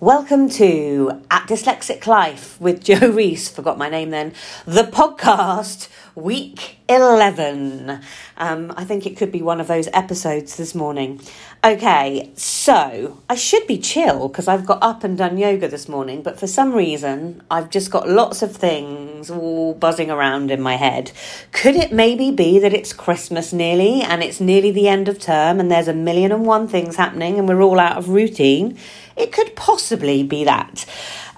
Welcome 0.00 0.48
to 0.52 1.20
At 1.30 1.46
Dyslexic 1.46 2.06
Life 2.06 2.58
with 2.58 2.82
Joe 2.84 3.10
Reese, 3.10 3.50
forgot 3.50 3.76
my 3.76 3.90
name 3.90 4.08
then, 4.08 4.32
the 4.64 4.84
podcast, 4.84 5.90
week 6.14 6.78
11. 6.88 8.00
Um, 8.38 8.72
I 8.78 8.84
think 8.84 9.04
it 9.04 9.18
could 9.18 9.30
be 9.30 9.42
one 9.42 9.60
of 9.60 9.68
those 9.68 9.88
episodes 9.92 10.56
this 10.56 10.74
morning. 10.74 11.20
Okay, 11.62 12.30
so 12.34 13.20
I 13.28 13.34
should 13.34 13.66
be 13.66 13.76
chill 13.76 14.28
because 14.28 14.48
I've 14.48 14.64
got 14.64 14.82
up 14.82 15.04
and 15.04 15.18
done 15.18 15.36
yoga 15.36 15.68
this 15.68 15.86
morning, 15.86 16.22
but 16.22 16.40
for 16.40 16.46
some 16.46 16.72
reason 16.72 17.42
I've 17.50 17.68
just 17.68 17.90
got 17.90 18.08
lots 18.08 18.40
of 18.40 18.56
things 18.56 19.19
all 19.28 19.74
buzzing 19.74 20.08
around 20.10 20.52
in 20.52 20.60
my 20.60 20.76
head. 20.76 21.10
Could 21.50 21.74
it 21.74 21.90
maybe 21.92 22.30
be 22.30 22.60
that 22.60 22.72
it's 22.72 22.92
Christmas 22.92 23.52
nearly 23.52 24.02
and 24.02 24.22
it's 24.22 24.40
nearly 24.40 24.70
the 24.70 24.86
end 24.86 25.08
of 25.08 25.18
term 25.18 25.58
and 25.58 25.70
there's 25.70 25.88
a 25.88 25.92
million 25.92 26.30
and 26.30 26.46
one 26.46 26.68
things 26.68 26.94
happening 26.94 27.38
and 27.38 27.48
we're 27.48 27.60
all 27.60 27.80
out 27.80 27.98
of 27.98 28.08
routine? 28.08 28.78
It 29.16 29.32
could 29.32 29.56
possibly 29.56 30.22
be 30.22 30.44
that. 30.44 30.86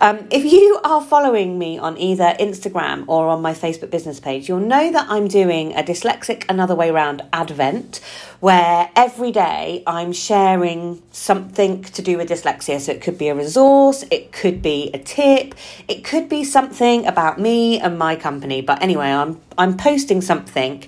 Um, 0.02 0.26
if 0.32 0.44
you 0.44 0.80
are 0.82 1.00
following 1.00 1.60
me 1.60 1.78
on 1.78 1.96
either 1.96 2.34
Instagram 2.40 3.04
or 3.06 3.28
on 3.28 3.40
my 3.40 3.54
Facebook 3.54 3.90
business 3.90 4.18
page, 4.18 4.48
you'll 4.48 4.58
know 4.58 4.90
that 4.90 5.06
I'm 5.08 5.28
doing 5.28 5.74
a 5.74 5.84
Dyslexic 5.84 6.44
Another 6.48 6.74
Way 6.74 6.90
Round 6.90 7.22
Advent 7.32 8.00
where 8.40 8.90
every 8.96 9.30
day 9.30 9.84
I'm 9.86 10.12
sharing 10.12 11.00
something 11.12 11.84
to 11.84 12.02
do 12.02 12.18
with 12.18 12.30
dyslexia. 12.30 12.80
So 12.80 12.90
it 12.90 13.00
could 13.00 13.16
be 13.16 13.28
a 13.28 13.34
resource, 13.36 14.04
it 14.10 14.32
could 14.32 14.60
be 14.60 14.90
a 14.92 14.98
tip, 14.98 15.54
it 15.86 16.02
could 16.02 16.28
be 16.28 16.42
something 16.42 17.06
about 17.06 17.38
me 17.38 17.78
and 17.78 17.96
my 17.96 18.16
company. 18.16 18.60
But 18.60 18.82
anyway, 18.82 19.06
I'm 19.06 19.40
I'm 19.56 19.76
posting 19.76 20.20
something 20.20 20.82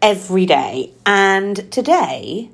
every 0.00 0.46
day. 0.46 0.92
And 1.04 1.72
today 1.72 2.50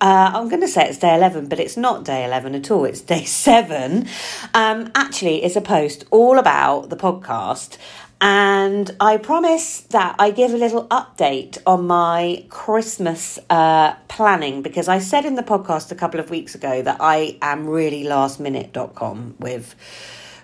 uh, 0.00 0.32
I'm 0.34 0.48
going 0.48 0.62
to 0.62 0.68
say 0.68 0.88
it's 0.88 0.98
day 0.98 1.14
11, 1.14 1.48
but 1.48 1.60
it's 1.60 1.76
not 1.76 2.04
day 2.04 2.24
11 2.24 2.54
at 2.54 2.70
all. 2.70 2.84
It's 2.84 3.00
day 3.00 3.24
7. 3.26 4.06
Um, 4.54 4.90
actually, 4.94 5.42
it's 5.44 5.56
a 5.56 5.60
post 5.60 6.04
all 6.10 6.38
about 6.38 6.90
the 6.90 6.96
podcast. 6.96 7.76
And 8.22 8.94
I 9.00 9.16
promise 9.16 9.80
that 9.80 10.14
I 10.18 10.30
give 10.30 10.52
a 10.52 10.58
little 10.58 10.86
update 10.88 11.56
on 11.66 11.86
my 11.86 12.44
Christmas 12.50 13.38
uh, 13.48 13.94
planning 14.08 14.60
because 14.60 14.88
I 14.88 14.98
said 14.98 15.24
in 15.24 15.36
the 15.36 15.42
podcast 15.42 15.90
a 15.90 15.94
couple 15.94 16.20
of 16.20 16.28
weeks 16.28 16.54
ago 16.54 16.82
that 16.82 16.98
I 17.00 17.38
am 17.40 17.66
really 17.66 18.04
lastminute.com 18.04 19.36
with 19.38 19.74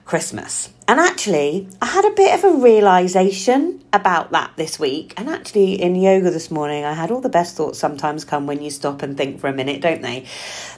Christmas. 0.07 0.71
And 0.87 1.01
actually, 1.01 1.69
I 1.83 1.87
had 1.87 2.05
a 2.05 2.12
bit 2.12 2.33
of 2.39 2.45
a 2.45 2.57
realization 2.59 3.83
about 3.93 4.31
that 4.31 4.53
this 4.55 4.79
week. 4.79 5.12
And 5.17 5.29
actually, 5.29 5.83
in 5.83 5.97
yoga 5.97 6.31
this 6.31 6.49
morning, 6.49 6.85
I 6.85 6.93
had 6.93 7.11
all 7.11 7.21
the 7.21 7.29
best 7.29 7.57
thoughts 7.57 7.81
sometimes 7.81 8.25
come 8.25 8.47
when 8.47 8.62
you 8.62 8.71
stop 8.71 9.03
and 9.03 9.17
think 9.17 9.41
for 9.41 9.49
a 9.49 9.53
minute, 9.53 9.83
don't 9.83 10.03
they? 10.03 10.25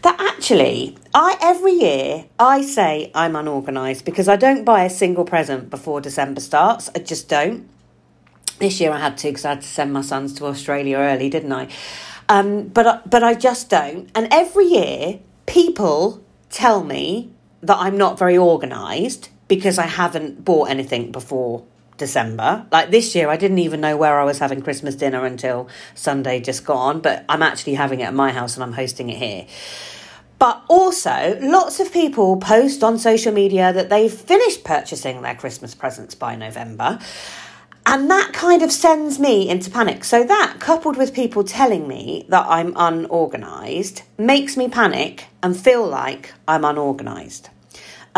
That 0.01 0.19
actually, 0.19 0.97
I 1.15 1.37
every 1.43 1.73
year 1.73 2.25
I 2.39 2.62
say 2.62 3.11
I'm 3.15 3.37
unorganized 3.37 4.06
because 4.06 4.29
I 4.29 4.37
don't 4.37 4.65
buy 4.65 4.84
a 4.84 4.91
single 4.91 5.27
present 5.27 5.69
before 5.69 6.01
December 6.01 6.41
starts. 6.41 6.89
I 6.97 7.01
just 7.01 7.29
don't. 7.29 7.69
This 8.61 8.81
year 8.81 8.93
I 8.93 8.99
had 8.99 9.19
to 9.19 9.29
because 9.29 9.45
I 9.45 9.51
had 9.51 9.61
to 9.61 9.69
send 9.69 9.93
my 9.93 10.01
sons 10.01 10.33
to 10.34 10.47
Australia 10.47 10.97
early, 10.97 11.29
didn't 11.29 11.53
I? 11.53 11.69
Um, 12.31 12.69
but 12.69 13.11
but 13.11 13.23
I 13.23 13.34
just 13.34 13.69
don't. 13.69 14.09
And 14.15 14.27
every 14.31 14.69
year, 14.69 15.21
people 15.45 16.25
tell 16.49 16.83
me 16.83 17.34
that 17.62 17.77
I'm 17.77 17.97
not 17.97 18.19
very 18.19 18.39
organised 18.39 19.31
because 19.48 19.78
I 19.78 19.87
haven't 19.87 20.45
bought 20.45 20.70
anything 20.70 21.11
before 21.11 21.65
December. 21.97 22.67
Like 22.70 22.91
this 22.91 23.15
year, 23.15 23.28
I 23.28 23.37
didn't 23.37 23.59
even 23.59 23.81
know 23.81 23.97
where 23.97 24.19
I 24.19 24.25
was 24.25 24.39
having 24.39 24.62
Christmas 24.62 24.95
dinner 24.95 25.25
until 25.25 25.69
Sunday 25.95 26.41
just 26.41 26.65
gone, 26.65 27.00
but 27.00 27.25
I'm 27.28 27.42
actually 27.42 27.75
having 27.75 28.00
it 28.00 28.05
at 28.05 28.15
my 28.15 28.33
house 28.33 28.55
and 28.55 28.62
I'm 28.62 28.73
hosting 28.73 29.11
it 29.11 29.19
here. 29.19 29.47
But 30.39 30.62
also, 30.69 31.37
lots 31.41 31.81
of 31.81 31.92
people 31.92 32.37
post 32.37 32.84
on 32.84 32.97
social 32.98 33.33
media 33.33 33.72
that 33.72 33.91
they've 33.91 34.12
finished 34.12 34.62
purchasing 34.62 35.20
their 35.20 35.34
Christmas 35.34 35.75
presents 35.75 36.15
by 36.15 36.37
November. 36.37 37.00
And 37.84 38.11
that 38.11 38.33
kind 38.34 38.62
of 38.62 38.70
sends 38.70 39.19
me 39.19 39.48
into 39.48 39.70
panic. 39.70 40.05
So, 40.05 40.22
that 40.22 40.56
coupled 40.61 40.97
with 40.97 41.12
people 41.12 41.43
telling 41.43 41.88
me 41.88 42.25
that 42.28 42.47
I'm 42.47 42.75
unorganised 42.77 44.03
makes 44.16 44.56
me 44.56 44.69
panic 44.69 45.27
and 45.43 45.56
feel 45.56 45.84
like 45.84 46.34
I'm 46.47 46.65
unorganised. 46.65 47.50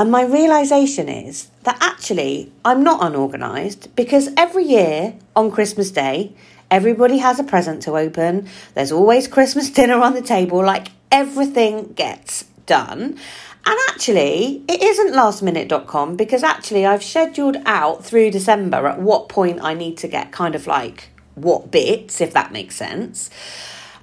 And 0.00 0.11
my 0.11 0.22
realization 0.22 1.11
is 1.11 1.49
that 1.65 1.77
actually 1.78 2.50
I'm 2.65 2.83
not 2.83 3.05
unorganised 3.05 3.94
because 3.94 4.31
every 4.34 4.65
year 4.65 5.15
on 5.37 5.50
Christmas 5.50 5.91
Day, 5.91 6.33
everybody 6.71 7.19
has 7.19 7.38
a 7.38 7.44
present 7.44 7.83
to 7.83 7.99
open. 7.99 8.49
There's 8.72 8.93
always 8.93 9.28
Christmas 9.28 9.69
dinner 9.78 10.00
on 10.00 10.15
the 10.15 10.22
table, 10.22 10.65
like 10.65 10.88
everything 11.12 11.93
gets 11.93 12.44
done. 12.65 13.19
And 13.66 13.78
actually, 13.91 14.65
it 14.69 14.83
isn't 14.83 15.12
lastminute.com 15.12 16.17
because 16.17 16.43
actually 16.43 16.87
I've 16.87 17.05
scheduled 17.05 17.59
out 17.67 18.03
through 18.03 18.31
December 18.31 18.87
at 18.87 19.03
what 19.03 19.28
point 19.28 19.62
I 19.62 19.75
need 19.75 19.99
to 19.99 20.09
get 20.09 20.32
kind 20.32 20.55
of 20.55 20.67
like 20.67 21.11
what 21.34 21.71
bits, 21.71 22.22
if 22.22 22.32
that 22.32 22.53
makes 22.53 22.75
sense. 22.75 23.28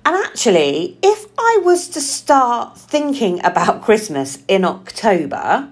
And 0.05 0.15
actually, 0.15 0.99
if 1.01 1.25
I 1.39 1.61
was 1.63 1.87
to 1.89 2.01
start 2.01 2.77
thinking 2.77 3.43
about 3.43 3.81
Christmas 3.81 4.37
in 4.47 4.63
October, 4.63 5.71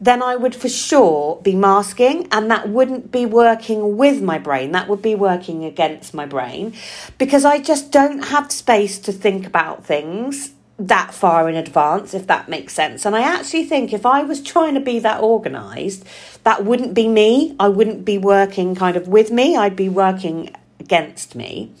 then 0.00 0.22
I 0.22 0.34
would 0.34 0.54
for 0.54 0.68
sure 0.68 1.40
be 1.42 1.54
masking, 1.54 2.26
and 2.32 2.50
that 2.50 2.70
wouldn't 2.70 3.12
be 3.12 3.26
working 3.26 3.98
with 3.98 4.22
my 4.22 4.38
brain. 4.38 4.72
That 4.72 4.88
would 4.88 5.02
be 5.02 5.14
working 5.14 5.64
against 5.64 6.14
my 6.14 6.24
brain 6.24 6.72
because 7.18 7.44
I 7.44 7.60
just 7.60 7.92
don't 7.92 8.24
have 8.24 8.50
space 8.50 8.98
to 9.00 9.12
think 9.12 9.46
about 9.46 9.84
things 9.84 10.52
that 10.78 11.12
far 11.12 11.50
in 11.50 11.56
advance, 11.56 12.14
if 12.14 12.26
that 12.26 12.48
makes 12.48 12.72
sense. 12.72 13.04
And 13.04 13.14
I 13.14 13.20
actually 13.20 13.64
think 13.64 13.92
if 13.92 14.06
I 14.06 14.22
was 14.22 14.40
trying 14.40 14.72
to 14.74 14.80
be 14.80 14.98
that 15.00 15.20
organized, 15.20 16.06
that 16.44 16.64
wouldn't 16.64 16.94
be 16.94 17.06
me. 17.06 17.54
I 17.60 17.68
wouldn't 17.68 18.06
be 18.06 18.16
working 18.16 18.74
kind 18.74 18.96
of 18.96 19.06
with 19.06 19.30
me, 19.30 19.56
I'd 19.56 19.76
be 19.76 19.90
working 19.90 20.54
against 20.78 21.34
me. 21.34 21.72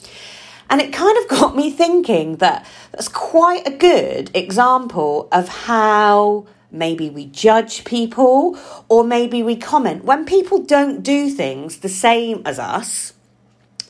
And 0.68 0.82
it 0.82 0.92
kind 0.92 1.16
of 1.16 1.28
got 1.40 1.56
me 1.56 1.70
thinking 1.70 2.36
that 2.36 2.66
that's 2.92 3.08
quite 3.08 3.66
a 3.66 3.70
good 3.70 4.30
example 4.34 5.28
of 5.32 5.48
how 5.48 6.46
maybe 6.70 7.10
we 7.10 7.26
judge 7.26 7.84
people 7.84 8.58
or 8.88 9.04
maybe 9.04 9.42
we 9.42 9.56
comment. 9.56 10.04
When 10.04 10.24
people 10.24 10.62
don't 10.62 11.02
do 11.02 11.30
things 11.30 11.78
the 11.78 11.88
same 11.88 12.42
as 12.44 12.58
us, 12.58 13.12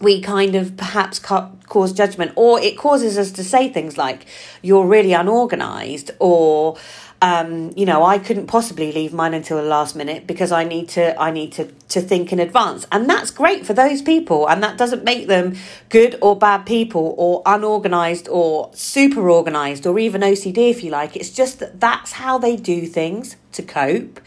we 0.00 0.20
kind 0.20 0.54
of 0.54 0.76
perhaps 0.76 1.18
cause 1.18 1.92
judgment 1.92 2.32
or 2.34 2.58
it 2.60 2.78
causes 2.78 3.18
us 3.18 3.30
to 3.32 3.44
say 3.44 3.68
things 3.68 3.98
like 3.98 4.26
you're 4.62 4.86
really 4.86 5.12
unorganized 5.12 6.10
or 6.18 6.76
um, 7.22 7.72
you 7.76 7.84
know 7.86 8.02
i 8.02 8.18
couldn't 8.18 8.46
possibly 8.46 8.92
leave 8.92 9.12
mine 9.12 9.34
until 9.34 9.58
the 9.58 9.68
last 9.68 9.94
minute 9.94 10.26
because 10.26 10.52
i 10.52 10.64
need 10.64 10.88
to 10.88 11.20
i 11.20 11.30
need 11.30 11.52
to 11.52 11.70
to 11.90 12.00
think 12.00 12.32
in 12.32 12.38
advance. 12.38 12.86
And 12.90 13.10
that's 13.10 13.30
great 13.30 13.66
for 13.66 13.74
those 13.74 14.00
people. 14.00 14.48
And 14.48 14.62
that 14.62 14.78
doesn't 14.78 15.04
make 15.04 15.26
them 15.26 15.56
good 15.88 16.16
or 16.22 16.36
bad 16.36 16.64
people 16.64 17.14
or 17.18 17.42
unorganized 17.44 18.28
or 18.28 18.70
super 18.72 19.28
organized 19.28 19.86
or 19.86 19.98
even 19.98 20.22
ocd 20.22 20.56
if 20.56 20.82
you 20.82 20.90
like. 20.90 21.16
It's 21.16 21.30
just 21.30 21.58
that 21.58 21.80
that's 21.80 22.12
how 22.12 22.38
they 22.38 22.56
do 22.56 22.86
things 22.86 23.36
to 23.52 23.62
cope. 23.62 24.20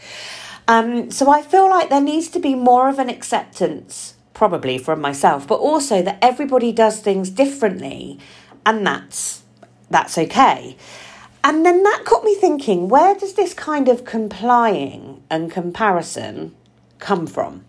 Um, 0.66 1.10
so 1.10 1.30
i 1.30 1.42
feel 1.42 1.68
like 1.68 1.90
there 1.90 2.00
needs 2.00 2.28
to 2.28 2.38
be 2.38 2.54
more 2.54 2.88
of 2.88 2.98
an 2.98 3.10
acceptance 3.10 4.14
probably 4.32 4.78
from 4.78 5.00
myself, 5.00 5.46
but 5.46 5.56
also 5.56 6.02
that 6.02 6.18
everybody 6.22 6.72
does 6.72 7.00
things 7.00 7.30
differently 7.30 8.18
and 8.64 8.86
that's 8.86 9.42
that's 9.90 10.16
okay. 10.18 10.76
And 11.44 11.64
then 11.64 11.82
that 11.82 12.04
got 12.06 12.24
me 12.24 12.34
thinking, 12.34 12.88
where 12.88 13.14
does 13.14 13.34
this 13.34 13.52
kind 13.52 13.88
of 13.88 14.06
complying 14.06 15.22
and 15.28 15.50
comparison 15.50 16.56
come 16.98 17.26
from? 17.26 17.66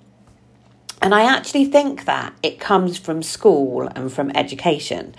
And 1.02 1.14
I 1.14 1.24
actually 1.24 1.66
think 1.66 2.06
that 2.06 2.34
it 2.42 2.58
comes 2.58 2.98
from 2.98 3.22
school 3.22 3.90
and 3.94 4.12
from 4.12 4.32
education. 4.34 5.14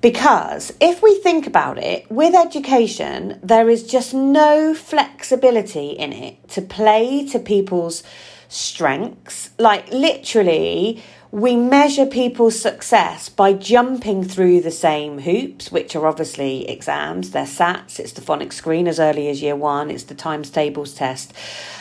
Because 0.00 0.72
if 0.80 1.02
we 1.02 1.16
think 1.16 1.46
about 1.46 1.78
it, 1.78 2.10
with 2.10 2.34
education, 2.34 3.40
there 3.42 3.68
is 3.68 3.86
just 3.86 4.12
no 4.14 4.74
flexibility 4.74 5.90
in 5.90 6.12
it 6.12 6.48
to 6.50 6.62
play 6.62 7.26
to 7.28 7.38
people's 7.38 8.02
strengths. 8.48 9.50
Like, 9.58 9.90
literally, 9.90 11.02
we 11.32 11.56
measure 11.56 12.06
people's 12.06 12.58
success 12.58 13.28
by 13.28 13.52
jumping 13.52 14.22
through 14.22 14.60
the 14.60 14.70
same 14.70 15.18
hoops, 15.18 15.72
which 15.72 15.96
are 15.96 16.06
obviously 16.06 16.68
exams, 16.68 17.30
they're 17.30 17.44
SATs, 17.44 17.98
it's 17.98 18.12
the 18.12 18.20
phonics 18.20 18.54
screen 18.54 18.86
as 18.86 19.00
early 19.00 19.28
as 19.28 19.42
year 19.42 19.56
one, 19.56 19.90
it's 19.90 20.04
the 20.04 20.14
times 20.14 20.50
tables 20.50 20.94
test. 20.94 21.32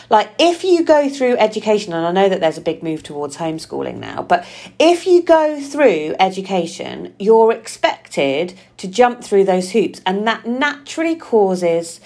Like, 0.09 0.29
if 0.39 0.63
you 0.63 0.83
go 0.83 1.09
through 1.09 1.37
education, 1.37 1.93
and 1.93 2.05
I 2.05 2.11
know 2.11 2.29
that 2.29 2.39
there's 2.39 2.57
a 2.57 2.61
big 2.61 2.83
move 2.83 3.01
towards 3.03 3.37
homeschooling 3.37 3.97
now, 3.97 4.23
but 4.23 4.45
if 4.77 5.07
you 5.07 5.23
go 5.23 5.59
through 5.61 6.15
education, 6.19 7.15
you're 7.17 7.51
to 8.15 8.87
jump 8.87 9.23
through 9.23 9.45
those 9.45 9.71
hoops, 9.71 10.01
and 10.05 10.27
that 10.27 10.45
naturally 10.45 11.15
causes. 11.15 11.99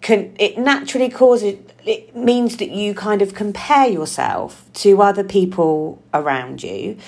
Can, 0.00 0.34
it 0.38 0.56
naturally 0.56 1.10
causes 1.10 1.58
it 1.88 2.14
means 2.14 2.58
that 2.58 2.70
you 2.70 2.94
kind 2.94 3.22
of 3.22 3.34
compare 3.34 3.86
yourself 3.86 4.64
to 4.74 5.00
other 5.00 5.24
people 5.24 6.02
around 6.12 6.62
you. 6.62 6.98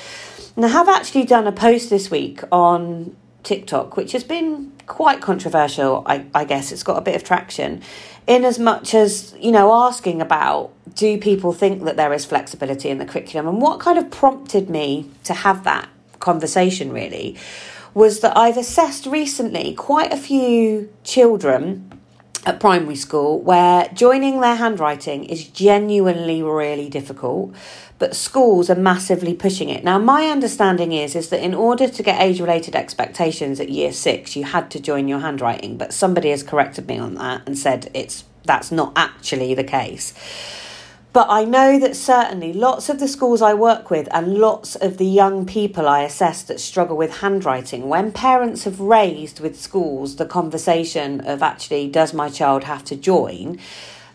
And 0.56 0.64
I 0.64 0.68
have 0.68 0.88
actually 0.88 1.24
done 1.24 1.46
a 1.46 1.52
post 1.52 1.90
this 1.90 2.10
week 2.10 2.40
on 2.50 3.14
TikTok, 3.42 3.96
which 3.96 4.12
has 4.12 4.24
been 4.24 4.72
quite 4.86 5.20
controversial, 5.20 6.02
I, 6.06 6.26
I 6.34 6.44
guess. 6.44 6.72
It's 6.72 6.82
got 6.82 6.96
a 6.96 7.02
bit 7.02 7.14
of 7.14 7.24
traction 7.24 7.82
in 8.26 8.44
as 8.44 8.58
much 8.58 8.94
as, 8.94 9.34
you 9.38 9.52
know, 9.52 9.72
asking 9.72 10.22
about 10.22 10.72
do 10.94 11.18
people 11.18 11.52
think 11.52 11.84
that 11.84 11.96
there 11.96 12.12
is 12.12 12.24
flexibility 12.24 12.88
in 12.88 12.98
the 12.98 13.06
curriculum? 13.06 13.48
And 13.48 13.60
what 13.60 13.80
kind 13.80 13.98
of 13.98 14.10
prompted 14.10 14.70
me 14.70 15.10
to 15.24 15.34
have 15.34 15.64
that 15.64 15.88
conversation 16.20 16.92
really 16.92 17.36
was 17.94 18.20
that 18.20 18.36
I've 18.36 18.56
assessed 18.56 19.06
recently 19.06 19.74
quite 19.74 20.12
a 20.12 20.16
few 20.16 20.92
children 21.04 22.00
at 22.46 22.58
primary 22.58 22.96
school 22.96 23.40
where 23.40 23.88
joining 23.92 24.40
their 24.40 24.56
handwriting 24.56 25.24
is 25.24 25.46
genuinely 25.46 26.42
really 26.42 26.88
difficult 26.88 27.54
but 27.98 28.16
schools 28.16 28.70
are 28.70 28.76
massively 28.76 29.34
pushing 29.34 29.68
it. 29.68 29.84
Now 29.84 29.98
my 29.98 30.26
understanding 30.26 30.92
is 30.92 31.14
is 31.14 31.28
that 31.28 31.44
in 31.44 31.52
order 31.52 31.86
to 31.86 32.02
get 32.02 32.20
age 32.20 32.40
related 32.40 32.74
expectations 32.74 33.60
at 33.60 33.68
year 33.68 33.92
6 33.92 34.36
you 34.36 34.44
had 34.44 34.70
to 34.70 34.80
join 34.80 35.06
your 35.06 35.20
handwriting 35.20 35.76
but 35.76 35.92
somebody 35.92 36.30
has 36.30 36.42
corrected 36.42 36.86
me 36.86 36.98
on 36.98 37.14
that 37.16 37.42
and 37.46 37.58
said 37.58 37.90
it's 37.92 38.24
that's 38.44 38.72
not 38.72 38.92
actually 38.96 39.52
the 39.54 39.64
case 39.64 40.14
but 41.12 41.26
I 41.28 41.44
know 41.44 41.78
that 41.80 41.96
certainly 41.96 42.52
lots 42.52 42.88
of 42.88 43.00
the 43.00 43.08
schools 43.08 43.42
I 43.42 43.52
work 43.52 43.90
with 43.90 44.08
and 44.12 44.38
lots 44.38 44.76
of 44.76 44.98
the 44.98 45.06
young 45.06 45.44
people 45.44 45.88
I 45.88 46.02
assess 46.02 46.42
that 46.44 46.60
struggle 46.60 46.96
with 46.96 47.18
handwriting, 47.18 47.88
when 47.88 48.12
parents 48.12 48.64
have 48.64 48.78
raised 48.78 49.40
with 49.40 49.60
schools 49.60 50.16
the 50.16 50.26
conversation 50.26 51.20
of 51.22 51.42
actually, 51.42 51.88
does 51.88 52.14
my 52.14 52.28
child 52.28 52.64
have 52.64 52.84
to 52.84 52.96
join? 52.96 53.58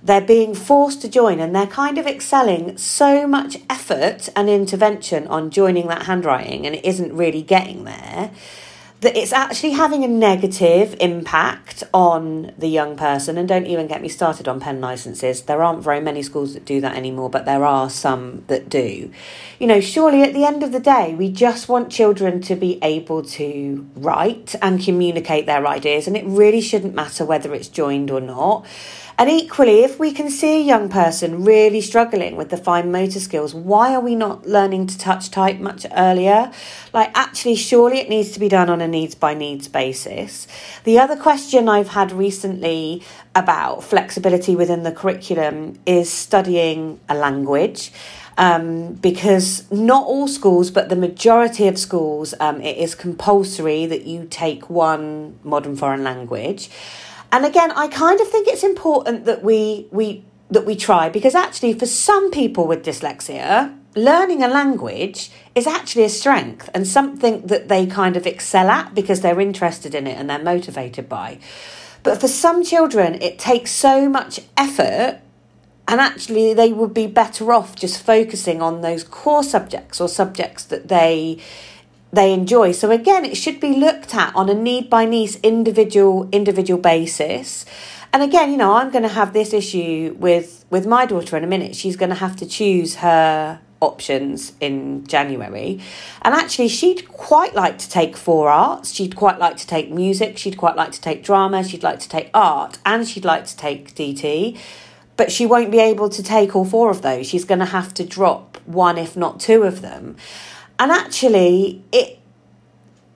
They're 0.01 0.21
being 0.21 0.55
forced 0.55 1.01
to 1.01 1.09
join 1.09 1.39
and 1.39 1.53
they're 1.53 1.67
kind 1.67 1.97
of 1.97 2.07
excelling 2.07 2.77
so 2.77 3.27
much 3.27 3.57
effort 3.69 4.29
and 4.35 4.49
intervention 4.49 5.27
on 5.27 5.49
joining 5.49 5.87
that 5.87 6.03
handwriting 6.03 6.65
and 6.65 6.75
it 6.75 6.85
isn't 6.85 7.13
really 7.13 7.41
getting 7.41 7.83
there 7.83 8.31
that 9.01 9.15
it's 9.15 9.33
actually 9.33 9.71
having 9.71 10.03
a 10.03 10.07
negative 10.07 10.95
impact 10.99 11.83
on 11.93 12.53
the 12.57 12.67
young 12.67 12.95
person. 12.95 13.37
And 13.37 13.47
don't 13.47 13.67
even 13.67 13.87
get 13.87 14.01
me 14.01 14.09
started 14.09 14.47
on 14.47 14.59
pen 14.59 14.81
licenses. 14.81 15.43
There 15.43 15.61
aren't 15.61 15.83
very 15.83 15.99
many 15.99 16.23
schools 16.23 16.53
that 16.53 16.65
do 16.65 16.81
that 16.81 16.95
anymore, 16.95 17.29
but 17.29 17.45
there 17.45 17.65
are 17.65 17.89
some 17.89 18.43
that 18.47 18.69
do. 18.69 19.11
You 19.59 19.67
know, 19.67 19.79
surely 19.79 20.23
at 20.23 20.33
the 20.33 20.45
end 20.45 20.63
of 20.63 20.71
the 20.71 20.79
day, 20.79 21.13
we 21.13 21.29
just 21.31 21.69
want 21.69 21.91
children 21.91 22.41
to 22.41 22.55
be 22.55 22.79
able 22.81 23.23
to 23.23 23.87
write 23.95 24.55
and 24.61 24.83
communicate 24.83 25.45
their 25.45 25.67
ideas, 25.67 26.07
and 26.07 26.17
it 26.17 26.25
really 26.25 26.61
shouldn't 26.61 26.95
matter 26.95 27.25
whether 27.25 27.53
it's 27.53 27.67
joined 27.67 28.11
or 28.11 28.21
not. 28.21 28.65
And 29.17 29.29
equally, 29.29 29.85
if 29.85 29.97
we 29.97 30.11
can 30.11 30.29
see 30.29 30.59
a 30.59 30.63
young 30.63 30.89
person 30.89 31.45
really 31.45 31.79
struggling 31.79 32.35
with 32.35 32.49
the 32.49 32.57
fine 32.57 32.91
motor 32.91 33.21
skills, 33.21 33.55
why 33.55 33.95
are 33.95 34.01
we 34.01 34.13
not 34.13 34.45
learning 34.45 34.87
to 34.87 34.97
touch 34.97 35.31
type 35.31 35.57
much 35.59 35.85
earlier? 35.95 36.51
Like, 36.91 37.11
actually, 37.17 37.55
surely 37.55 37.99
it 37.99 38.09
needs 38.09 38.31
to 38.31 38.41
be 38.41 38.49
done 38.49 38.69
on 38.69 38.81
a 38.85 38.87
needs 38.87 39.15
by 39.15 39.33
needs 39.33 39.67
basis. 39.67 40.47
The 40.85 40.97
other 40.99 41.17
question 41.17 41.67
I've 41.67 41.89
had 41.89 42.13
recently 42.13 43.03
about 43.35 43.83
flexibility 43.83 44.55
within 44.55 44.83
the 44.83 44.93
curriculum 44.93 45.77
is 45.85 46.09
studying 46.09 46.99
a 47.09 47.15
language. 47.15 47.91
Um, 48.37 48.95
because 48.95 49.69
not 49.71 50.05
all 50.05 50.27
schools, 50.27 50.69
but 50.69 50.89
the 50.89 50.97
majority 50.97 51.69
of 51.69 51.77
schools, 51.79 52.33
um, 52.41 52.59
it 52.59 52.75
is 52.75 52.93
compulsory 52.93 53.85
that 53.85 54.05
you 54.05 54.27
take 54.29 54.69
one 54.69 55.39
modern 55.45 55.77
foreign 55.77 56.03
language. 56.03 56.69
And 57.31 57.45
again, 57.45 57.71
I 57.71 57.87
kind 57.87 58.19
of 58.19 58.27
think 58.27 58.49
it's 58.49 58.63
important 58.63 59.23
that 59.25 59.41
we 59.41 59.87
we 59.91 60.25
that 60.51 60.65
we 60.65 60.75
try 60.75 61.09
because 61.09 61.35
actually 61.35 61.73
for 61.73 61.85
some 61.85 62.29
people 62.29 62.67
with 62.67 62.85
dyslexia, 62.85 63.73
learning 63.95 64.43
a 64.43 64.47
language 64.47 65.31
is 65.55 65.65
actually 65.65 66.03
a 66.03 66.09
strength 66.09 66.69
and 66.73 66.87
something 66.87 67.47
that 67.47 67.69
they 67.69 67.85
kind 67.85 68.17
of 68.17 68.27
excel 68.27 68.69
at 68.69 68.93
because 68.93 69.21
they're 69.21 69.39
interested 69.39 69.95
in 69.95 70.05
it 70.05 70.17
and 70.17 70.29
they're 70.29 70.39
motivated 70.43 71.07
by. 71.07 71.39
But 72.03 72.19
for 72.21 72.27
some 72.27 72.63
children, 72.63 73.21
it 73.21 73.39
takes 73.39 73.71
so 73.71 74.07
much 74.09 74.41
effort 74.57 75.21
and 75.87 76.01
actually 76.01 76.53
they 76.53 76.73
would 76.73 76.93
be 76.93 77.07
better 77.07 77.53
off 77.53 77.75
just 77.75 78.01
focusing 78.01 78.61
on 78.61 78.81
those 78.81 79.03
core 79.03 79.43
subjects 79.43 80.01
or 80.01 80.07
subjects 80.07 80.63
that 80.65 80.87
they 80.87 81.39
they 82.11 82.33
enjoy. 82.33 82.71
So 82.71 82.91
again, 82.91 83.25
it 83.25 83.35
should 83.35 83.59
be 83.59 83.75
looked 83.75 84.15
at 84.15 84.33
on 84.35 84.49
a 84.49 84.53
need 84.53 84.89
by 84.89 85.05
need 85.05 85.37
individual 85.43 86.29
individual 86.31 86.79
basis. 86.79 87.65
And 88.13 88.23
again, 88.23 88.51
you 88.51 88.57
know, 88.57 88.73
I'm 88.73 88.91
going 88.91 89.03
to 89.03 89.09
have 89.09 89.33
this 89.33 89.53
issue 89.53 90.15
with 90.17 90.65
with 90.69 90.85
my 90.87 91.05
daughter 91.05 91.37
in 91.37 91.43
a 91.43 91.47
minute. 91.47 91.75
She's 91.75 91.95
going 91.95 92.09
to 92.09 92.15
have 92.15 92.35
to 92.37 92.45
choose 92.45 92.95
her 92.95 93.59
options 93.81 94.53
in 94.59 95.05
January. 95.07 95.81
And 96.21 96.33
actually, 96.33 96.69
she'd 96.69 97.07
quite 97.07 97.53
like 97.55 97.77
to 97.79 97.89
take 97.89 98.15
four 98.15 98.49
arts. 98.49 98.91
She'd 98.91 99.15
quite 99.15 99.39
like 99.39 99.57
to 99.57 99.67
take 99.67 99.91
music. 99.91 100.37
She'd 100.37 100.57
quite 100.57 100.75
like 100.75 100.91
to 100.93 101.01
take 101.01 101.23
drama. 101.23 101.63
She'd 101.63 101.83
like 101.83 101.99
to 101.99 102.09
take 102.09 102.29
art. 102.33 102.77
And 102.85 103.07
she'd 103.07 103.25
like 103.25 103.45
to 103.45 103.57
take 103.57 103.95
DT. 103.95 104.57
But 105.17 105.31
she 105.31 105.45
won't 105.45 105.71
be 105.71 105.79
able 105.79 106.09
to 106.09 106.23
take 106.23 106.55
all 106.55 106.65
four 106.65 106.89
of 106.89 107.01
those. 107.01 107.27
She's 107.27 107.45
going 107.45 107.59
to 107.59 107.65
have 107.65 107.93
to 107.95 108.05
drop 108.05 108.57
one, 108.65 108.97
if 108.97 109.15
not 109.15 109.39
two 109.39 109.63
of 109.63 109.81
them 109.81 110.17
and 110.79 110.91
actually 110.91 111.83
it 111.91 112.19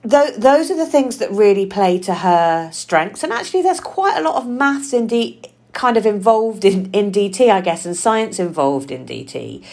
th- 0.08 0.36
those 0.36 0.70
are 0.70 0.76
the 0.76 0.86
things 0.86 1.18
that 1.18 1.30
really 1.30 1.66
play 1.66 1.98
to 1.98 2.14
her 2.14 2.70
strengths 2.72 3.22
and 3.22 3.32
actually 3.32 3.62
there's 3.62 3.80
quite 3.80 4.16
a 4.16 4.22
lot 4.22 4.36
of 4.36 4.46
maths 4.46 4.92
in 4.92 5.06
D- 5.06 5.40
kind 5.72 5.96
of 5.96 6.06
involved 6.06 6.64
in, 6.64 6.90
in 6.92 7.10
dt 7.12 7.50
i 7.50 7.60
guess 7.60 7.86
and 7.86 7.96
science 7.96 8.38
involved 8.38 8.90
in 8.90 9.06
dt 9.06 9.64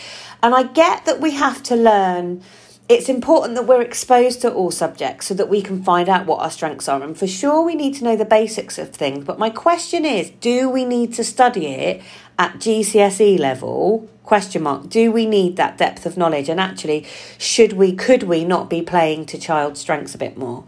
and 0.43 0.55
i 0.55 0.63
get 0.63 1.05
that 1.05 1.19
we 1.19 1.31
have 1.31 1.61
to 1.63 1.75
learn 1.75 2.41
it's 2.89 3.09
important 3.09 3.55
that 3.55 3.67
we're 3.67 3.81
exposed 3.81 4.41
to 4.41 4.53
all 4.53 4.71
subjects 4.71 5.27
so 5.27 5.33
that 5.33 5.49
we 5.49 5.61
can 5.61 5.83
find 5.83 6.07
out 6.07 6.25
what 6.25 6.39
our 6.39 6.49
strengths 6.49 6.87
are. 6.87 7.03
And 7.03 7.17
for 7.17 7.27
sure, 7.27 7.61
we 7.61 7.75
need 7.75 7.95
to 7.95 8.05
know 8.05 8.15
the 8.15 8.23
basics 8.23 8.77
of 8.77 8.91
things. 8.91 9.25
But 9.25 9.37
my 9.37 9.49
question 9.49 10.05
is 10.05 10.29
do 10.39 10.69
we 10.69 10.85
need 10.85 11.13
to 11.15 11.23
study 11.23 11.67
it 11.67 12.01
at 12.39 12.55
GCSE 12.55 13.39
level 13.39 14.07
question 14.27 14.61
mark 14.61 14.89
do 14.89 15.09
we 15.09 15.25
need 15.25 15.55
that 15.55 15.77
depth 15.77 16.05
of 16.05 16.17
knowledge? 16.17 16.49
And 16.49 16.59
actually 16.59 17.05
should 17.37 17.73
we 17.73 17.93
could 17.93 18.23
we 18.23 18.43
not 18.43 18.69
be 18.69 18.81
playing 18.81 19.25
to 19.27 19.39
child 19.39 19.77
strengths 19.77 20.13
a 20.13 20.17
bit 20.17 20.37
more? 20.37 20.65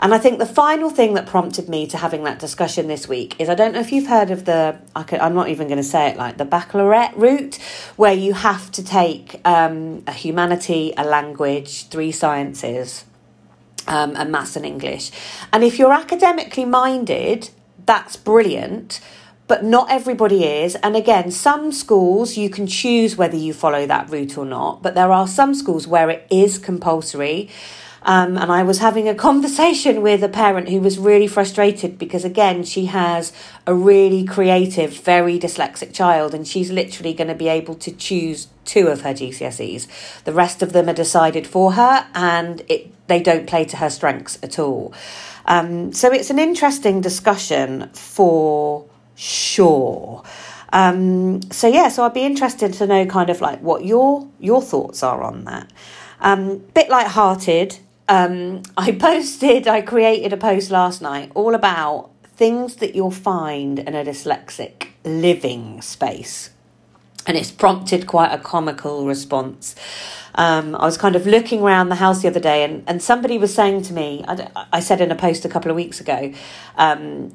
And 0.00 0.14
i 0.14 0.18
think 0.18 0.38
the 0.38 0.46
final 0.46 0.90
thing 0.90 1.14
that 1.14 1.26
prompted 1.26 1.68
me 1.68 1.86
to 1.88 1.98
having 1.98 2.24
that 2.24 2.38
discussion 2.38 2.88
this 2.88 3.06
week 3.06 3.36
is 3.38 3.48
i 3.48 3.54
don't 3.54 3.72
know 3.74 3.80
if 3.80 3.92
you've 3.92 4.08
heard 4.08 4.30
of 4.30 4.46
the 4.46 4.78
I 4.96 5.02
could, 5.02 5.20
i'm 5.20 5.34
not 5.34 5.48
even 5.48 5.68
going 5.68 5.76
to 5.76 5.84
say 5.84 6.08
it 6.08 6.16
like 6.16 6.38
the 6.38 6.46
baccalaureate 6.46 7.14
route 7.16 7.56
where 7.96 8.14
you 8.14 8.32
have 8.32 8.72
to 8.72 8.82
take 8.82 9.40
um, 9.44 10.02
a 10.06 10.12
humanity 10.12 10.94
a 10.96 11.04
language 11.04 11.88
three 11.88 12.12
sciences 12.12 13.04
um, 13.86 14.16
and 14.16 14.32
maths 14.32 14.56
and 14.56 14.64
english. 14.64 15.10
And 15.52 15.62
if 15.62 15.78
you're 15.78 15.92
academically 15.92 16.64
minded 16.64 17.50
that's 17.84 18.16
brilliant 18.16 19.00
but 19.46 19.64
not 19.64 19.90
everybody 19.90 20.44
is. 20.44 20.74
And 20.76 20.96
again, 20.96 21.30
some 21.30 21.72
schools 21.72 22.36
you 22.36 22.48
can 22.48 22.66
choose 22.66 23.16
whether 23.16 23.36
you 23.36 23.52
follow 23.52 23.86
that 23.86 24.10
route 24.10 24.38
or 24.38 24.46
not, 24.46 24.82
but 24.82 24.94
there 24.94 25.12
are 25.12 25.26
some 25.26 25.54
schools 25.54 25.86
where 25.86 26.10
it 26.10 26.26
is 26.30 26.58
compulsory. 26.58 27.50
Um, 28.04 28.36
and 28.36 28.50
I 28.50 28.62
was 28.62 28.78
having 28.78 29.08
a 29.08 29.14
conversation 29.28 30.02
with 30.02 30.22
a 30.24 30.28
parent 30.28 30.68
who 30.68 30.80
was 30.80 30.98
really 30.98 31.26
frustrated 31.26 31.98
because, 31.98 32.24
again, 32.24 32.64
she 32.64 32.86
has 32.86 33.32
a 33.66 33.74
really 33.74 34.24
creative, 34.24 34.92
very 34.92 35.38
dyslexic 35.38 35.94
child, 35.94 36.34
and 36.34 36.46
she's 36.46 36.70
literally 36.70 37.12
going 37.12 37.28
to 37.28 37.34
be 37.34 37.48
able 37.48 37.74
to 37.76 37.92
choose 37.92 38.48
two 38.64 38.88
of 38.88 39.02
her 39.02 39.12
GCSEs. 39.12 40.24
The 40.24 40.32
rest 40.32 40.62
of 40.62 40.72
them 40.72 40.88
are 40.88 40.94
decided 40.94 41.46
for 41.46 41.72
her, 41.72 42.06
and 42.14 42.62
it 42.68 42.92
they 43.08 43.20
don't 43.20 43.46
play 43.46 43.64
to 43.66 43.76
her 43.76 43.90
strengths 43.90 44.38
at 44.42 44.58
all. 44.58 44.94
Um, 45.44 45.92
so 45.92 46.12
it's 46.12 46.30
an 46.30 46.38
interesting 46.38 47.00
discussion 47.00 47.90
for 47.92 48.86
sure. 49.16 50.22
Um, 50.72 51.42
so 51.50 51.68
yeah, 51.68 51.88
so 51.88 52.04
I'd 52.04 52.14
be 52.14 52.22
interested 52.22 52.72
to 52.74 52.86
know 52.86 53.04
kind 53.06 53.28
of 53.30 53.40
like 53.40 53.60
what 53.60 53.84
your 53.84 54.26
your 54.40 54.62
thoughts 54.62 55.02
are 55.02 55.22
on 55.22 55.44
that. 55.44 55.70
Um, 56.20 56.58
bit 56.74 56.88
light-hearted. 56.88 57.78
Um, 58.08 58.62
I 58.76 58.92
posted, 58.92 59.68
I 59.68 59.82
created 59.82 60.32
a 60.32 60.36
post 60.36 60.70
last 60.70 61.02
night 61.02 61.32
all 61.34 61.54
about 61.54 62.10
things 62.24 62.76
that 62.76 62.94
you'll 62.94 63.10
find 63.10 63.78
in 63.78 63.94
a 63.94 64.04
dyslexic 64.04 64.88
living 65.04 65.82
space, 65.82 66.50
and 67.26 67.36
it's 67.36 67.50
prompted 67.50 68.06
quite 68.06 68.32
a 68.32 68.38
comical 68.38 69.06
response. 69.06 69.74
Um, 70.34 70.74
I 70.74 70.86
was 70.86 70.96
kind 70.96 71.14
of 71.14 71.26
looking 71.26 71.60
around 71.60 71.90
the 71.90 71.96
house 71.96 72.22
the 72.22 72.28
other 72.28 72.40
day, 72.40 72.64
and, 72.64 72.82
and 72.86 73.02
somebody 73.02 73.38
was 73.38 73.54
saying 73.54 73.82
to 73.82 73.92
me, 73.92 74.24
I, 74.26 74.48
I 74.72 74.80
said 74.80 75.00
in 75.00 75.10
a 75.10 75.14
post 75.14 75.44
a 75.44 75.48
couple 75.48 75.70
of 75.70 75.76
weeks 75.76 76.00
ago, 76.00 76.32
um, 76.76 77.34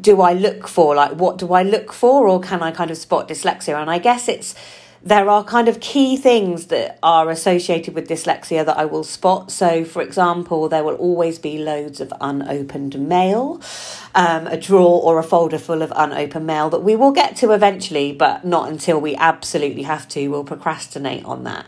do 0.00 0.22
I 0.22 0.32
look 0.32 0.66
for? 0.66 0.94
Like, 0.94 1.12
what 1.12 1.36
do 1.36 1.52
I 1.52 1.62
look 1.62 1.92
for? 1.92 2.26
Or 2.26 2.40
can 2.40 2.62
I 2.62 2.70
kind 2.70 2.90
of 2.90 2.96
spot 2.96 3.28
dyslexia? 3.28 3.80
And 3.80 3.90
I 3.90 3.98
guess 3.98 4.28
it's, 4.28 4.54
there 5.02 5.28
are 5.28 5.44
kind 5.44 5.68
of 5.68 5.80
key 5.80 6.16
things 6.16 6.66
that 6.66 6.98
are 7.02 7.30
associated 7.30 7.94
with 7.94 8.08
dyslexia 8.08 8.64
that 8.66 8.76
I 8.76 8.84
will 8.84 9.04
spot. 9.04 9.50
So, 9.50 9.84
for 9.84 10.02
example, 10.02 10.68
there 10.68 10.82
will 10.82 10.96
always 10.96 11.38
be 11.38 11.58
loads 11.58 12.00
of 12.00 12.12
unopened 12.20 12.98
mail, 12.98 13.60
um, 14.14 14.46
a 14.48 14.56
drawer 14.56 15.00
or 15.02 15.18
a 15.18 15.22
folder 15.22 15.58
full 15.58 15.82
of 15.82 15.92
unopened 15.94 16.46
mail 16.46 16.70
that 16.70 16.82
we 16.82 16.96
will 16.96 17.12
get 17.12 17.36
to 17.36 17.52
eventually, 17.52 18.12
but 18.12 18.44
not 18.44 18.68
until 18.68 19.00
we 19.00 19.14
absolutely 19.16 19.82
have 19.82 20.08
to. 20.08 20.28
We'll 20.28 20.44
procrastinate 20.44 21.24
on 21.24 21.44
that. 21.44 21.66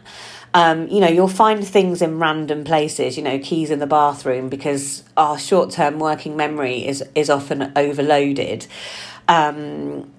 Um, 0.52 0.88
you 0.88 0.98
know, 0.98 1.08
you'll 1.08 1.28
find 1.28 1.64
things 1.64 2.02
in 2.02 2.18
random 2.18 2.64
places, 2.64 3.16
you 3.16 3.22
know, 3.22 3.38
keys 3.38 3.70
in 3.70 3.78
the 3.78 3.86
bathroom 3.86 4.48
because 4.48 5.04
our 5.16 5.38
short 5.38 5.70
term 5.70 6.00
working 6.00 6.36
memory 6.36 6.84
is, 6.86 7.04
is 7.14 7.30
often 7.30 7.72
overloaded. 7.76 8.66
Um, 9.28 10.10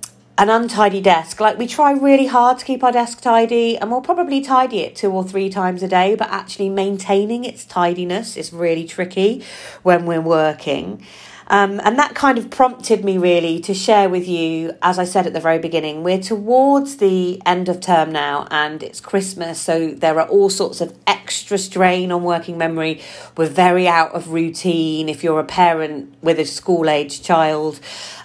an 0.41 0.49
untidy 0.49 0.99
desk. 0.99 1.39
Like 1.39 1.59
we 1.59 1.67
try 1.67 1.91
really 1.91 2.25
hard 2.25 2.57
to 2.57 2.65
keep 2.65 2.83
our 2.83 2.91
desk 2.91 3.21
tidy 3.21 3.77
and 3.77 3.91
we'll 3.91 4.01
probably 4.01 4.41
tidy 4.41 4.79
it 4.79 4.95
two 4.95 5.11
or 5.11 5.23
three 5.23 5.51
times 5.51 5.83
a 5.83 5.87
day, 5.87 6.15
but 6.15 6.29
actually 6.29 6.67
maintaining 6.67 7.45
its 7.45 7.63
tidiness 7.63 8.35
is 8.35 8.51
really 8.51 8.83
tricky 8.83 9.43
when 9.83 10.07
we're 10.07 10.19
working. 10.19 11.05
Um, 11.45 11.81
and 11.83 11.99
that 11.99 12.15
kind 12.15 12.37
of 12.37 12.49
prompted 12.49 13.03
me 13.03 13.17
really 13.17 13.59
to 13.59 13.73
share 13.73 14.09
with 14.09 14.25
you, 14.25 14.75
as 14.81 14.97
I 14.97 15.03
said 15.03 15.27
at 15.27 15.33
the 15.33 15.41
very 15.41 15.59
beginning, 15.59 16.01
we're 16.01 16.21
towards 16.21 16.97
the 16.97 17.41
end 17.45 17.67
of 17.67 17.81
term 17.81 18.11
now 18.11 18.47
and 18.49 18.81
it's 18.81 19.01
Christmas, 19.01 19.59
so 19.59 19.89
there 19.91 20.17
are 20.19 20.27
all 20.27 20.49
sorts 20.49 20.79
of 20.79 20.97
extra 21.05 21.57
strain 21.57 22.09
on 22.09 22.23
working 22.23 22.57
memory. 22.57 23.01
We're 23.35 23.49
very 23.49 23.85
out 23.85 24.13
of 24.13 24.29
routine. 24.29 25.09
If 25.09 25.25
you're 25.25 25.41
a 25.41 25.45
parent 25.45 26.15
with 26.21 26.39
a 26.39 26.45
school 26.45 26.89
age 26.89 27.21
child, 27.21 27.81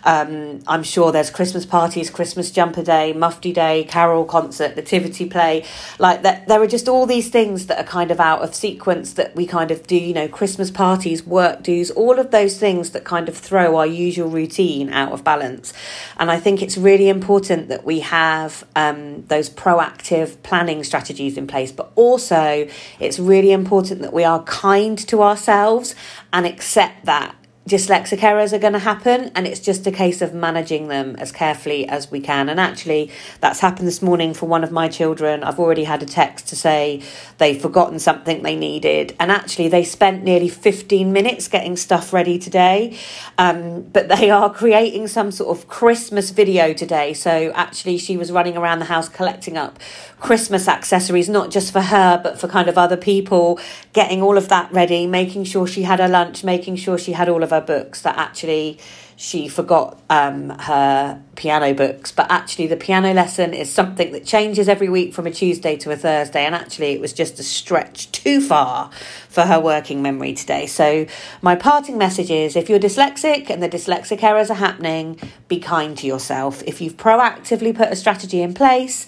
um, 0.06 0.60
I'm 0.68 0.84
sure 0.84 1.10
there's 1.10 1.30
Christmas 1.30 1.66
parties, 1.66 2.10
Christmas 2.10 2.52
jumper 2.52 2.82
day, 2.82 3.12
mufti 3.12 3.52
day, 3.52 3.82
carol 3.84 4.24
concert, 4.24 4.76
nativity 4.76 5.28
play. 5.28 5.64
Like 5.98 6.22
that, 6.22 6.46
there 6.46 6.62
are 6.62 6.66
just 6.68 6.88
all 6.88 7.06
these 7.06 7.28
things 7.28 7.66
that 7.66 7.78
are 7.78 7.88
kind 7.88 8.12
of 8.12 8.20
out 8.20 8.42
of 8.42 8.54
sequence 8.54 9.14
that 9.14 9.34
we 9.34 9.46
kind 9.46 9.72
of 9.72 9.84
do. 9.88 9.96
You 9.96 10.14
know, 10.14 10.28
Christmas 10.28 10.70
parties, 10.70 11.26
work 11.26 11.64
dues, 11.64 11.90
all 11.90 12.20
of 12.20 12.30
those 12.30 12.56
things 12.56 12.90
that 12.90 13.04
kind 13.04 13.28
of 13.28 13.36
throw 13.36 13.76
our 13.76 13.86
usual 13.86 14.30
routine 14.30 14.92
out 14.92 15.10
of 15.10 15.24
balance. 15.24 15.72
And 16.18 16.30
I 16.30 16.38
think 16.38 16.62
it's 16.62 16.78
really 16.78 17.08
important 17.08 17.66
that 17.68 17.84
we 17.84 18.00
have 18.00 18.64
um, 18.76 19.26
those 19.26 19.50
proactive 19.50 20.40
planning 20.44 20.84
strategies 20.84 21.36
in 21.36 21.48
place, 21.48 21.72
but 21.72 21.90
also 21.96 22.68
it's 23.00 23.18
really 23.18 23.50
important 23.50 24.02
that 24.02 24.12
we 24.12 24.22
are 24.22 24.44
kind 24.44 24.96
to 25.08 25.24
ourselves 25.24 25.96
and 26.32 26.46
accept 26.46 27.06
that 27.06 27.34
dyslexic 27.68 28.22
errors 28.22 28.52
are 28.52 28.60
going 28.60 28.72
to 28.72 28.78
happen 28.78 29.32
and 29.34 29.44
it's 29.44 29.58
just 29.58 29.84
a 29.88 29.90
case 29.90 30.22
of 30.22 30.32
managing 30.32 30.86
them 30.86 31.16
as 31.16 31.32
carefully 31.32 31.86
as 31.88 32.10
we 32.12 32.20
can. 32.20 32.48
And 32.48 32.60
actually 32.60 33.10
that's 33.40 33.58
happened 33.58 33.88
this 33.88 34.00
morning 34.00 34.34
for 34.34 34.46
one 34.46 34.62
of 34.62 34.70
my 34.70 34.88
children. 34.88 35.42
I've 35.42 35.58
already 35.58 35.82
had 35.82 36.00
a 36.00 36.06
text 36.06 36.46
to 36.48 36.56
say 36.56 37.02
they've 37.38 37.60
forgotten 37.60 37.98
something 37.98 38.42
they 38.42 38.54
needed. 38.54 39.16
And 39.18 39.32
actually 39.32 39.68
they 39.68 39.82
spent 39.82 40.22
nearly 40.22 40.48
15 40.48 41.12
minutes 41.12 41.48
getting 41.48 41.76
stuff 41.76 42.12
ready 42.12 42.38
today. 42.38 42.96
Um, 43.36 43.82
but 43.82 44.08
they 44.08 44.30
are 44.36 44.52
creating 44.52 45.08
some 45.08 45.32
sort 45.32 45.56
of 45.56 45.66
christmas 45.66 46.30
video 46.30 46.72
today. 46.72 47.14
So 47.14 47.50
actually 47.54 47.98
she 47.98 48.16
was 48.16 48.30
running 48.30 48.56
around 48.56 48.78
the 48.78 48.84
house 48.84 49.08
collecting 49.08 49.56
up 49.56 49.80
christmas 50.18 50.66
accessories 50.66 51.28
not 51.28 51.50
just 51.50 51.70
for 51.70 51.82
her 51.82 52.18
but 52.22 52.40
for 52.40 52.48
kind 52.48 52.68
of 52.68 52.78
other 52.78 52.96
people 52.96 53.60
getting 53.92 54.22
all 54.22 54.38
of 54.38 54.48
that 54.48 54.70
ready 54.72 55.06
making 55.06 55.44
sure 55.44 55.66
she 55.66 55.82
had 55.82 56.00
her 56.00 56.08
lunch 56.08 56.42
making 56.42 56.74
sure 56.74 56.96
she 56.96 57.12
had 57.12 57.28
all 57.28 57.42
of 57.42 57.52
her 57.60 57.66
books 57.66 58.02
that 58.02 58.16
actually 58.16 58.78
she 59.18 59.48
forgot 59.48 59.98
um, 60.10 60.50
her 60.50 61.22
piano 61.36 61.72
books. 61.72 62.12
But 62.12 62.30
actually, 62.30 62.66
the 62.66 62.76
piano 62.76 63.14
lesson 63.14 63.54
is 63.54 63.72
something 63.72 64.12
that 64.12 64.26
changes 64.26 64.68
every 64.68 64.90
week 64.90 65.14
from 65.14 65.26
a 65.26 65.30
Tuesday 65.30 65.76
to 65.78 65.90
a 65.90 65.96
Thursday. 65.96 66.44
And 66.44 66.54
actually, 66.54 66.92
it 66.92 67.00
was 67.00 67.14
just 67.14 67.38
a 67.38 67.42
stretch 67.42 68.12
too 68.12 68.42
far 68.42 68.90
for 69.28 69.42
her 69.42 69.58
working 69.58 70.02
memory 70.02 70.34
today. 70.34 70.66
So, 70.66 71.06
my 71.40 71.56
parting 71.56 71.96
message 71.96 72.30
is 72.30 72.56
if 72.56 72.68
you're 72.68 72.78
dyslexic 72.78 73.48
and 73.48 73.62
the 73.62 73.70
dyslexic 73.70 74.22
errors 74.22 74.50
are 74.50 74.54
happening, 74.54 75.18
be 75.48 75.58
kind 75.58 75.96
to 75.96 76.06
yourself. 76.06 76.62
If 76.66 76.82
you've 76.82 76.98
proactively 76.98 77.74
put 77.74 77.88
a 77.88 77.96
strategy 77.96 78.42
in 78.42 78.52
place, 78.52 79.06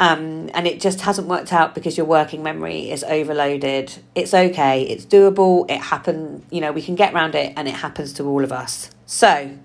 um, 0.00 0.48
and 0.54 0.66
it 0.66 0.80
just 0.80 1.02
hasn't 1.02 1.28
worked 1.28 1.52
out 1.52 1.74
because 1.74 1.98
your 1.98 2.06
working 2.06 2.42
memory 2.42 2.90
is 2.90 3.04
overloaded. 3.04 3.92
It's 4.14 4.32
okay, 4.32 4.82
it's 4.84 5.04
doable, 5.04 5.70
it 5.70 5.78
happened, 5.78 6.42
you 6.50 6.62
know, 6.62 6.72
we 6.72 6.80
can 6.80 6.94
get 6.94 7.12
around 7.12 7.34
it 7.34 7.52
and 7.54 7.68
it 7.68 7.74
happens 7.74 8.14
to 8.14 8.24
all 8.24 8.42
of 8.42 8.50
us. 8.50 8.90
So 9.04 9.58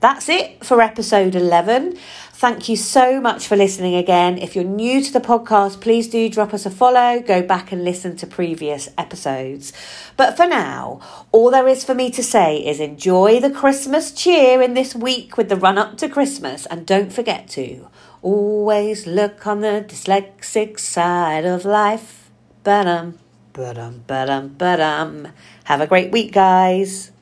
that's 0.00 0.30
it 0.30 0.64
for 0.64 0.80
episode 0.80 1.34
11. 1.34 1.98
Thank 2.32 2.70
you 2.70 2.76
so 2.76 3.20
much 3.20 3.46
for 3.46 3.54
listening 3.54 3.94
again. 3.94 4.38
If 4.38 4.54
you're 4.54 4.64
new 4.64 5.02
to 5.02 5.12
the 5.12 5.20
podcast, 5.20 5.82
please 5.82 6.08
do 6.08 6.30
drop 6.30 6.54
us 6.54 6.64
a 6.64 6.70
follow, 6.70 7.20
go 7.20 7.42
back 7.42 7.70
and 7.70 7.84
listen 7.84 8.16
to 8.16 8.26
previous 8.26 8.88
episodes. 8.96 9.74
But 10.16 10.38
for 10.38 10.46
now, 10.46 11.00
all 11.32 11.50
there 11.50 11.68
is 11.68 11.84
for 11.84 11.94
me 11.94 12.10
to 12.12 12.22
say 12.22 12.56
is 12.66 12.80
enjoy 12.80 13.40
the 13.40 13.50
Christmas 13.50 14.10
cheer 14.10 14.62
in 14.62 14.72
this 14.72 14.94
week 14.94 15.36
with 15.36 15.50
the 15.50 15.56
run 15.56 15.76
up 15.76 15.98
to 15.98 16.08
Christmas 16.08 16.64
and 16.64 16.86
don't 16.86 17.12
forget 17.12 17.46
to 17.50 17.88
Always 18.26 19.06
look 19.06 19.46
on 19.46 19.60
the 19.60 19.86
dyslexic 19.86 20.80
side 20.80 21.44
of 21.44 21.64
life. 21.64 22.28
Ba-dum, 22.64 23.20
ba-dum, 23.52 24.02
ba-dum, 24.04 24.48
ba-dum. 24.58 25.28
Have 25.70 25.80
a 25.80 25.86
great 25.86 26.10
week, 26.10 26.32
guys. 26.32 27.12